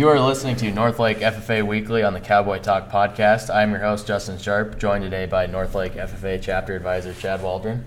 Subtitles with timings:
[0.00, 3.54] You are listening to Northlake FFA Weekly on the Cowboy Talk podcast.
[3.54, 7.84] I'm your host, Justin Sharp, joined today by Northlake FFA Chapter Advisor Chad Waldron.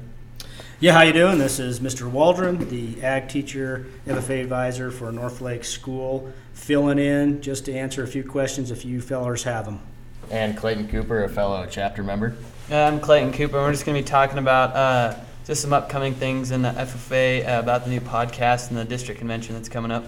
[0.80, 1.40] Yeah, how you doing?
[1.40, 2.08] This is Mr.
[2.08, 8.08] Waldron, the ag teacher, FFA advisor for Northlake School, filling in just to answer a
[8.08, 9.80] few questions if you fellers have them.
[10.30, 12.36] And Clayton Cooper, a fellow chapter member.
[12.70, 13.58] I'm Clayton Cooper.
[13.58, 17.58] We're just going to be talking about uh, just some upcoming things in the FFA
[17.58, 20.06] uh, about the new podcast and the district convention that's coming up.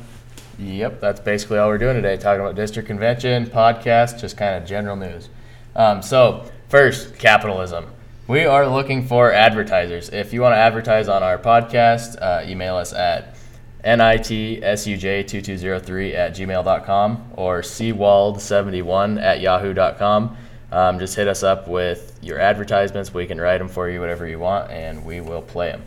[0.58, 4.66] Yep, that's basically all we're doing today, talking about district convention, podcast, just kind of
[4.68, 5.30] general news.
[5.76, 7.86] Um, so, first, capitalism.
[8.28, 10.10] We are looking for advertisers.
[10.10, 13.36] If you want to advertise on our podcast, uh, email us at
[13.84, 20.38] nitsuj2203 at gmail.com or cwald71 at yahoo.com.
[20.72, 23.14] Um, just hit us up with your advertisements.
[23.14, 25.84] We can write them for you, whatever you want, and we will play them.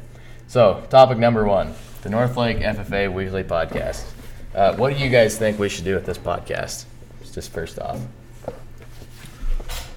[0.47, 4.05] So, topic number one the Northlake FFA Weekly Podcast.
[4.59, 6.85] Uh, what do you guys think we should do with this podcast?
[7.33, 8.01] Just first off.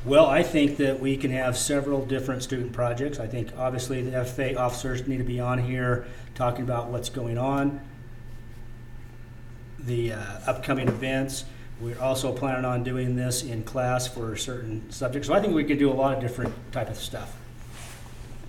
[0.06, 3.20] Well, I think that we can have several different student projects.
[3.20, 7.39] I think obviously the FFA officers need to be on here talking about what's going
[7.39, 7.82] on,
[9.80, 11.45] the uh, upcoming events.
[11.80, 15.28] We're also planning on doing this in class for certain subjects.
[15.28, 17.36] So I think we could do a lot of different type of stuff.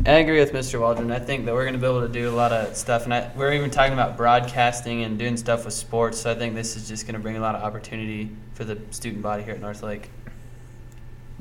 [0.05, 0.81] I agree with Mr.
[0.81, 1.12] Waldron.
[1.12, 3.14] I think that we're going to be able to do a lot of stuff, and
[3.14, 6.19] I, we're even talking about broadcasting and doing stuff with sports.
[6.19, 8.80] So I think this is just going to bring a lot of opportunity for the
[8.91, 10.11] student body here at Northlake.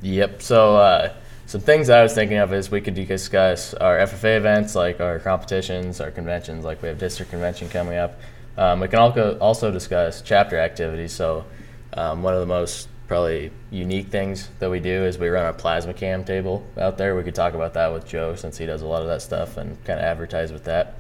[0.03, 0.43] Yep.
[0.43, 1.13] So, uh,
[1.47, 5.17] some things I was thinking of is we could discuss our FFA events, like our
[5.17, 8.19] competitions, our conventions, like we have district convention coming up.
[8.57, 11.13] Um, we can also also discuss chapter activities.
[11.13, 11.45] So,
[11.93, 15.51] um, one of the most probably unique things that we do is we run a
[15.51, 17.13] plasma cam table out there.
[17.13, 19.57] We could talk about that with Joe since he does a lot of that stuff
[19.57, 20.97] and kind of advertise with that.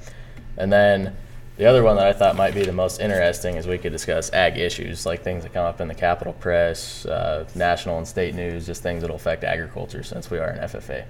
[0.57, 1.15] And then
[1.55, 4.29] the other one that I thought might be the most interesting is we could discuss
[4.33, 8.35] ag issues, like things that come up in the capital press, uh, national and state
[8.35, 11.05] news, just things that will affect agriculture since we are an FFA.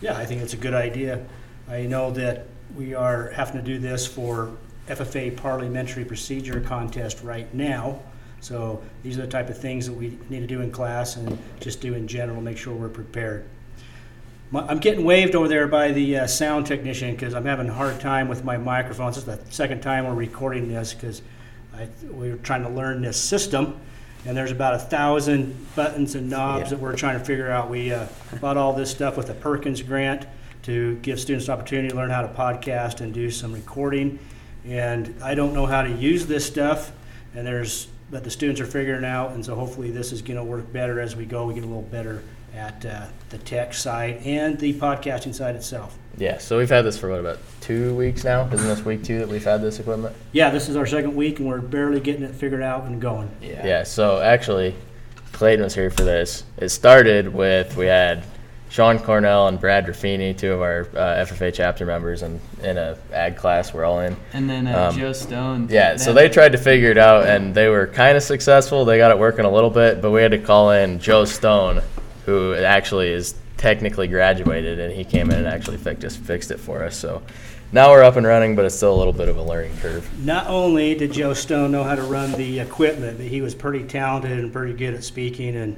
[0.00, 1.24] Yeah, I think it's a good idea.
[1.68, 4.50] I know that we are having to do this for
[4.88, 8.00] FFA parliamentary procedure contest right now.
[8.40, 11.38] So these are the type of things that we need to do in class and
[11.60, 13.46] just do in general, make sure we're prepared.
[14.50, 17.72] My- I'm getting waved over there by the uh, sound technician because I'm having a
[17.72, 19.06] hard time with my microphone.
[19.08, 21.22] This is the second time we're recording this because
[22.10, 23.80] we're trying to learn this system.
[24.26, 26.68] And there's about a thousand buttons and knobs Yeah.
[26.70, 27.68] that we're trying to figure out.
[27.70, 28.06] We uh,
[28.40, 30.26] bought all this stuff with the Perkins grant
[30.62, 34.18] to give students the opportunity to learn how to podcast and do some recording.
[34.66, 36.92] And I don't know how to use this stuff,
[37.34, 40.72] and there's, but the students are figuring out, and so hopefully this is gonna work
[40.72, 41.46] better as we go.
[41.46, 42.22] We get a little better
[42.54, 45.98] at uh, the tech side and the podcasting side itself.
[46.16, 48.46] Yeah, so we've had this for what about two weeks now?
[48.52, 50.14] Isn't this week two that we've had this equipment?
[50.32, 53.28] Yeah, this is our second week, and we're barely getting it figured out and going.
[53.42, 53.66] Yeah.
[53.66, 53.82] Yeah.
[53.82, 54.76] So actually,
[55.32, 56.44] Clayton was here for this.
[56.56, 58.24] It started with we had
[58.74, 62.98] Sean Cornell and Brad Raffini, two of our uh, FFA chapter members, and in a
[63.12, 64.16] ag class we're all in.
[64.32, 65.68] And then uh, Um, Joe Stone.
[65.70, 68.84] Yeah, so they tried to figure it out, and they were kind of successful.
[68.84, 71.82] They got it working a little bit, but we had to call in Joe Stone,
[72.26, 76.58] who actually is technically graduated, and he came in and actually fixed just fixed it
[76.58, 76.96] for us.
[76.96, 77.22] So
[77.70, 80.04] now we're up and running, but it's still a little bit of a learning curve.
[80.24, 83.84] Not only did Joe Stone know how to run the equipment, but he was pretty
[83.84, 85.76] talented and pretty good at speaking, and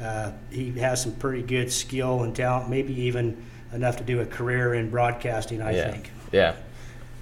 [0.00, 4.26] uh, he has some pretty good skill and talent, maybe even enough to do a
[4.26, 6.10] career in broadcasting, I yeah, think.
[6.32, 6.56] yeah.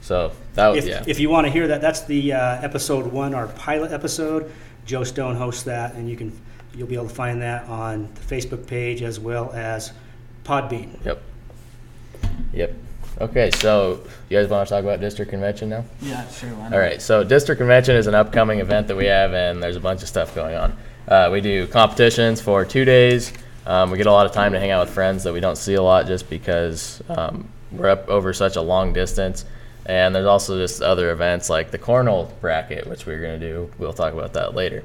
[0.03, 1.05] So that was If, yeah.
[1.07, 4.53] if you want to hear that, that's the uh, episode one, our pilot episode.
[4.85, 6.33] Joe Stone hosts that, and you can
[6.75, 9.93] you'll be able to find that on the Facebook page as well as
[10.45, 11.05] Podbean.
[11.05, 11.23] Yep.
[12.53, 12.75] Yep.
[13.19, 15.85] Okay, so you guys want to talk about district convention now?
[16.03, 16.51] Yeah, sure.
[16.51, 16.73] Why not?
[16.75, 19.81] All right, so district convention is an upcoming event that we have, and there's a
[19.81, 20.77] bunch of stuff going on.
[21.09, 23.33] Uh, we do competitions for two days.
[23.67, 25.57] Um, we get a lot of time to hang out with friends that we don't
[25.57, 29.45] see a lot just because um, we're up over such a long distance.
[29.87, 33.71] And there's also just other events like the cornhole bracket, which we're going to do.
[33.79, 34.85] We'll talk about that later.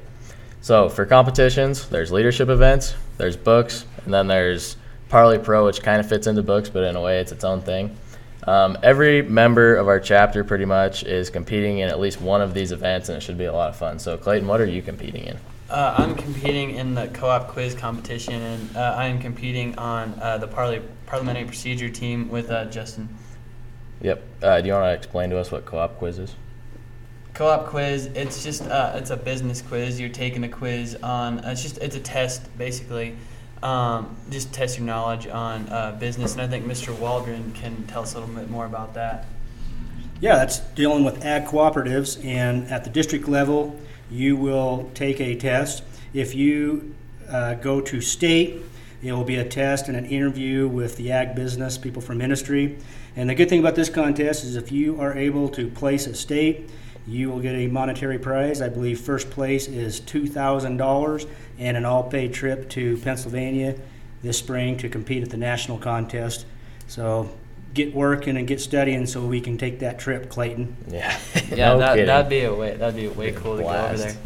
[0.60, 4.76] So for competitions, there's leadership events, there's books, and then there's
[5.08, 7.62] Parli Pro, which kind of fits into books, but in a way it's its own
[7.62, 7.96] thing.
[8.44, 12.54] Um, every member of our chapter pretty much is competing in at least one of
[12.54, 13.98] these events, and it should be a lot of fun.
[13.98, 15.38] So Clayton, what are you competing in?
[15.72, 20.36] Uh, I'm competing in the co-op quiz competition, and uh, I am competing on uh,
[20.36, 23.08] the parli- parliamentary procedure team with uh, Justin.
[24.02, 24.22] Yep.
[24.42, 26.36] Uh, do you want to explain to us what co-op quiz is?
[27.32, 28.10] Co-op quiz.
[28.14, 29.98] It's just uh, it's a business quiz.
[29.98, 31.38] You're taking a quiz on.
[31.38, 33.16] It's just it's a test basically.
[33.62, 36.94] Um, just test your knowledge on uh, business, and I think Mr.
[36.98, 39.24] Waldron can tell us a little bit more about that.
[40.22, 43.76] Yeah, that's dealing with ag cooperatives, and at the district level,
[44.08, 45.82] you will take a test.
[46.14, 46.94] If you
[47.28, 48.62] uh, go to state,
[49.02, 52.78] it will be a test and an interview with the ag business people from industry.
[53.16, 56.14] And the good thing about this contest is if you are able to place at
[56.14, 56.70] state,
[57.04, 58.62] you will get a monetary prize.
[58.62, 61.28] I believe first place is $2,000
[61.58, 63.74] and an all paid trip to Pennsylvania
[64.22, 66.46] this spring to compete at the national contest.
[66.86, 67.28] So
[67.74, 70.76] get working and get studying so we can take that trip, Clayton.
[70.88, 71.18] Yeah.
[71.50, 72.06] Yeah, no that, kidding.
[72.06, 72.76] that'd be a way.
[72.76, 74.16] That'd be way cool to go over there.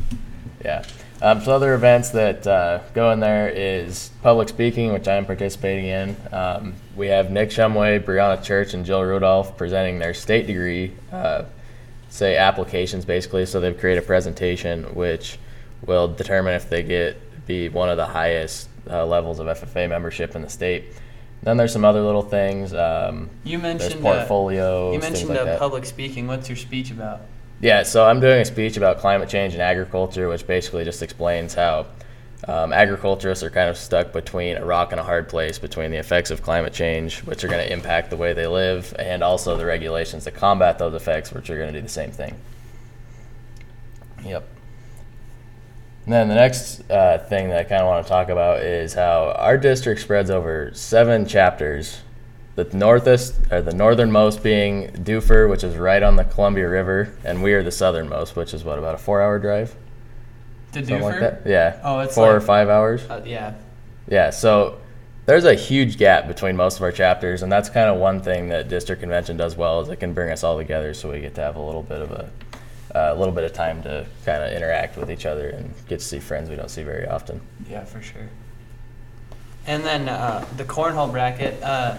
[0.65, 0.85] Yeah.
[1.23, 5.25] Um, so other events that uh, go in there is public speaking, which I am
[5.25, 6.17] participating in.
[6.31, 11.45] Um, we have Nick Shumway, Brianna Church, and Jill Rudolph presenting their state degree, uh,
[12.11, 13.47] say applications basically.
[13.47, 15.39] So they've created a presentation which
[15.87, 17.17] will determine if they get
[17.47, 20.85] be one of the highest uh, levels of FFA membership in the state.
[21.47, 22.75] Then there's some other little things.
[22.75, 25.59] Um, You mentioned uh, portfolios, you mentioned like uh, that.
[25.61, 26.27] public speaking.
[26.27, 27.21] What's your speech about?
[27.61, 31.55] Yeah, so I'm doing a speech about climate change and agriculture, which basically just explains
[31.55, 31.87] how
[32.49, 35.99] um, agriculturists are kind of stuck between a rock and a hard place between the
[35.99, 39.57] effects of climate change, which are going to impact the way they live, and also
[39.57, 42.35] the regulations that combat those effects, which are going to do the same thing.
[44.25, 44.49] Yep.
[46.07, 48.95] And then the next uh, thing that I kind of want to talk about is
[48.95, 51.99] how our district spreads over seven chapters.
[52.55, 57.43] The northest, or the northernmost being Dufur, which is right on the Columbia River, and
[57.43, 59.75] we are the southernmost, which is what about a four-hour drive,
[60.73, 61.43] To something like that.
[61.45, 63.03] Yeah, Oh, it's four or five hours.
[63.11, 63.55] Uh, yeah.
[64.09, 64.79] Yeah, so
[65.27, 68.49] there's a huge gap between most of our chapters, and that's kind of one thing
[68.49, 71.35] that district convention does well is it can bring us all together, so we get
[71.35, 72.31] to have a little bit of a
[72.97, 76.05] a little bit of time to kind of interact with each other and get to
[76.05, 77.41] see friends we don't see very often.
[77.69, 78.29] Yeah, for sure.
[79.67, 81.63] And then uh, the cornhole bracket.
[81.63, 81.99] Uh,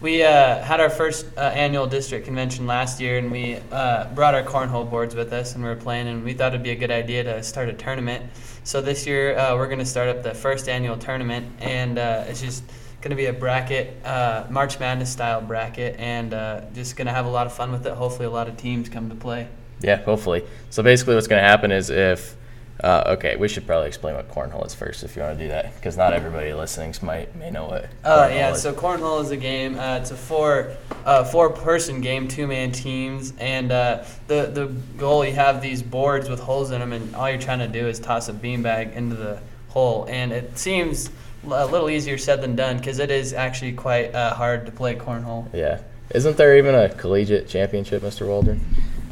[0.00, 4.34] we uh, had our first uh, annual district convention last year, and we uh, brought
[4.34, 6.76] our cornhole boards with us, and we were playing, and we thought it'd be a
[6.76, 8.22] good idea to start a tournament.
[8.64, 12.24] So this year, uh, we're going to start up the first annual tournament, and uh,
[12.28, 12.62] it's just
[13.00, 17.12] going to be a bracket, uh, March Madness style bracket, and uh, just going to
[17.14, 17.94] have a lot of fun with it.
[17.94, 19.48] Hopefully, a lot of teams come to play.
[19.82, 20.44] Yeah, hopefully.
[20.70, 22.36] So basically, what's going to happen is if
[22.82, 25.48] uh, okay, we should probably explain what cornhole is first if you want to do
[25.48, 27.84] that, because not everybody listening might may know what.
[28.04, 28.60] Uh, yeah, is.
[28.60, 29.78] so cornhole is a game.
[29.78, 30.72] Uh, it's a four
[31.06, 34.66] uh, four person game, two man teams, and uh, the the
[34.98, 37.88] goal you have these boards with holes in them, and all you're trying to do
[37.88, 40.06] is toss a beanbag into the hole.
[40.10, 41.08] And it seems
[41.44, 44.96] a little easier said than done because it is actually quite uh, hard to play
[44.96, 45.52] cornhole.
[45.54, 45.80] Yeah.
[46.14, 48.28] Isn't there even a collegiate championship, Mr.
[48.28, 48.60] Waldron?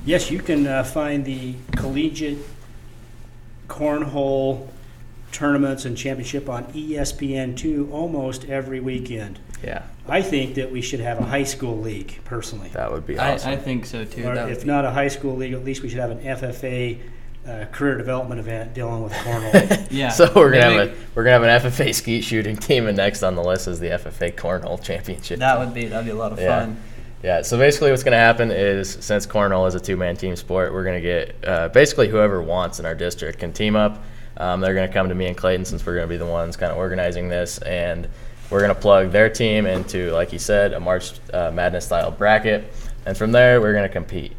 [0.04, 2.38] Yes, you can uh, find the collegiate
[3.68, 4.68] cornhole
[5.32, 9.38] tournaments and championship on E ESPN2 almost every weekend.
[9.62, 12.68] Yeah, I think that we should have a high school league, personally.
[12.74, 13.50] that would be awesome.
[13.50, 14.26] I think so too.
[14.26, 17.00] Or if not a high school league, at least we should have an FFA
[17.48, 19.86] uh, career development event dealing with cornhole.
[19.90, 20.10] yeah.
[20.10, 23.22] So we're gonna have a we're gonna have an FFA skeet shooting team, and next
[23.22, 25.38] on the list is the FFA cornhole championship.
[25.38, 26.60] that would be that'd be a lot of Yeah.
[26.60, 26.76] fun.
[27.24, 30.36] Yeah, so basically what's going to happen is since cornhole is a two man team
[30.36, 34.04] sport, we're going to get uh, basically whoever wants in our district can team up.
[34.36, 36.26] Um, they're going to come to me and Clayton since we're going to be the
[36.26, 38.10] ones kind of organizing this, and
[38.50, 42.10] we're going to plug their team into, like you said, a March uh, Madness style
[42.10, 42.70] bracket.
[43.06, 44.36] And from there, we're going to compete.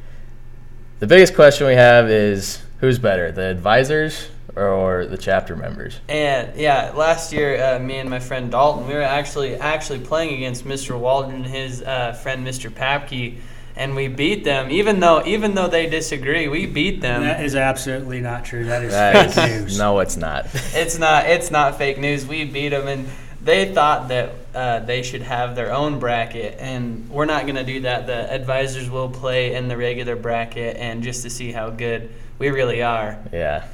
[0.99, 5.99] The biggest question we have is who's better, the advisors or the chapter members?
[6.09, 10.33] And yeah, last year, uh, me and my friend Dalton, we were actually actually playing
[10.35, 10.97] against Mr.
[10.97, 12.69] Waldron and his uh, friend Mr.
[12.69, 13.37] Papke,
[13.75, 14.71] and we beat them.
[14.71, 17.23] Even though even though they disagree, we beat them.
[17.23, 18.63] that is absolutely not true.
[18.65, 19.77] That is That fake is, news.
[19.77, 20.47] no, it's not.
[20.73, 22.25] it's not it's not fake news.
[22.25, 23.07] We beat them, and
[23.41, 27.63] they thought that uh, they should have their own bracket, and we're not going to
[27.65, 28.07] do that.
[28.07, 32.09] The advisors will play in the regular bracket, and just to see how good
[32.39, 33.19] we really are.
[33.33, 33.65] yeah.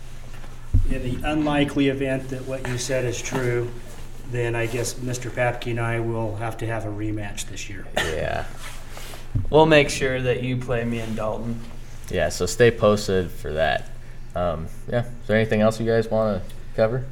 [0.92, 3.72] In the unlikely event that what you said is true,
[4.30, 5.32] then I guess Mr.
[5.32, 7.88] Papke and I will have to have a rematch this year.
[7.98, 8.46] Yeah.
[9.50, 11.62] We'll make sure that you play me and Dalton.
[12.10, 13.90] yeah, so stay posted for that.
[14.36, 17.06] Um, yeah, is there anything else you guys want to cover?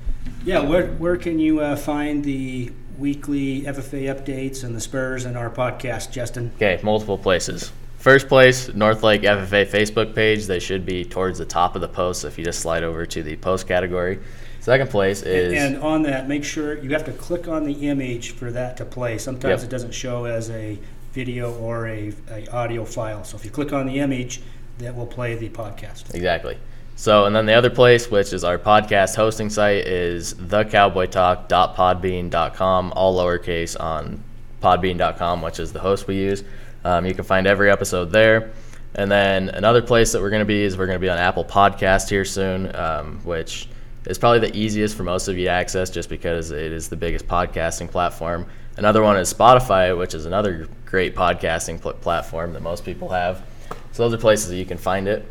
[0.43, 5.37] Yeah, where, where can you uh, find the weekly FFA updates and the Spurs and
[5.37, 6.51] our podcast, Justin?
[6.57, 7.71] Okay, multiple places.
[7.99, 10.45] First place, North Lake FFA Facebook page.
[10.47, 13.21] They should be towards the top of the post if you just slide over to
[13.21, 14.19] the post category.
[14.61, 18.31] Second place is And on that, make sure you have to click on the image
[18.31, 19.17] for that to play.
[19.17, 19.67] Sometimes Yep.
[19.67, 20.79] it doesn't show as a
[21.11, 23.25] video or a, a audio file.
[23.25, 24.41] So if you click on the image,
[24.77, 26.15] that will play the podcast.
[26.15, 26.57] exactly.
[26.95, 33.17] So, and then the other place, which is our podcast hosting site, is thecowboytalk.podbean.com, all
[33.17, 34.23] lowercase on
[34.61, 36.43] podbean.com, which is the host we use.
[36.83, 38.51] Um, you can find every episode there.
[38.95, 41.17] And then another place that we're going to be is we're going to be on
[41.17, 43.67] Apple Podcast here soon, um, which
[44.07, 46.95] is probably the easiest for most of you to access just because it is the
[46.95, 48.47] biggest podcasting platform.
[48.77, 53.43] Another one is Spotify, which is another great podcasting pl- platform that most people have.
[53.91, 55.25] So those are places that you can find it.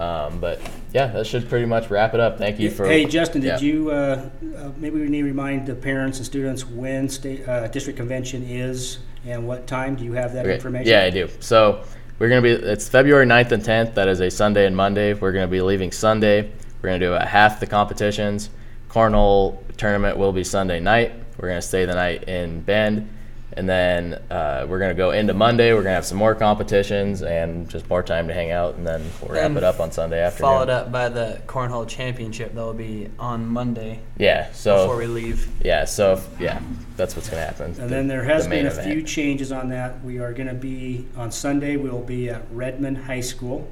[0.00, 0.60] Um, but
[0.94, 2.38] yeah, that should pretty much wrap it up.
[2.38, 2.86] Thank you for.
[2.86, 3.58] Hey, Justin, did yeah.
[3.58, 7.68] you, uh, uh, maybe we need to remind the parents and students when state, uh,
[7.68, 9.96] district convention is and what time?
[9.96, 10.54] Do you have that Okay.
[10.54, 10.90] information?
[10.90, 11.28] Yeah, I do.
[11.40, 11.82] So
[12.18, 12.50] we're gonna be.
[12.52, 13.94] It's February 9th and 10th.
[13.94, 15.12] That is a Sunday and Monday.
[15.12, 16.50] We're gonna be leaving Sunday.
[16.80, 18.48] We're gonna do a half the competitions.
[18.88, 21.12] Cornhole tournament will be Sunday night.
[21.38, 23.06] We're gonna stay the night in Bend,
[23.54, 25.72] and then uh, we're gonna go into Monday.
[25.72, 29.02] We're gonna have some more competitions and just more time to hang out, and then
[29.20, 30.50] we'll wrap And it up on Sunday afternoon.
[30.52, 34.50] Followed up by the cornhole championship that will be on Monday Yeah.
[34.52, 35.48] So before we leave.
[35.64, 35.84] yeah.
[35.84, 36.60] So if- yeah,
[36.96, 37.66] that's what's gonna happen.
[37.66, 38.86] And The- then there has the main been a event.
[38.92, 40.04] few changes on that.
[40.04, 43.68] We are gonna be, on Sunday, we'll be at Redmond High School.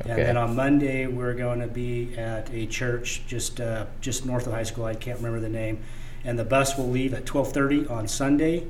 [0.00, 0.22] And Okay.
[0.24, 4.62] then on Monday, we're gonna be at a church just, uh, just north of high
[4.64, 4.84] school.
[4.86, 5.78] I can't remember the name.
[6.24, 8.64] And the bus will leave at twelve thirty on Sunday.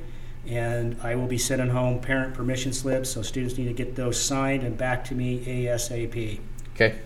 [0.46, 4.20] And I will be sending home parent permission slips, so students need to get those
[4.20, 6.40] signed and back to me ASAP.
[6.74, 6.98] Okay.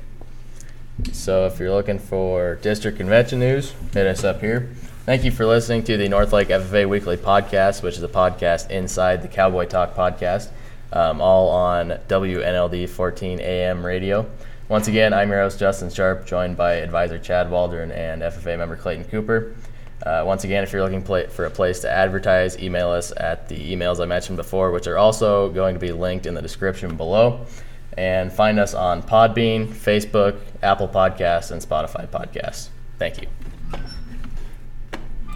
[1.12, 4.70] So if you're looking for district convention news, hit us up here.
[5.04, 8.70] Thank you for listening to the North Lake FFA Weekly Podcast, which is a podcast
[8.70, 10.48] inside the Cowboy Talk podcast,
[10.92, 14.28] um, all on WNLD 14 AM radio.
[14.68, 18.74] Once again, I'm your host, Justin Sharp, joined by advisor Chad Waldron and FFA member
[18.74, 19.54] Clayton Cooper.
[20.04, 23.74] Uh, once again, if you're looking for a place to advertise, email us at the
[23.74, 27.46] emails I mentioned before, which are also going to be linked in the description below.
[27.96, 32.68] And find us on Podbean, Facebook, Apple Podcasts, and Spotify Podcasts.
[32.98, 33.45] Thank you.